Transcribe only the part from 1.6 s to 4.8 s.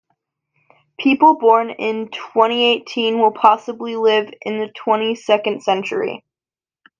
in twenty-eighteen will possibly live into the